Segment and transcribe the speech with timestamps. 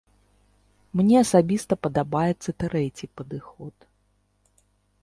[1.01, 3.75] Мне асабіста падабаецца трэці падыход.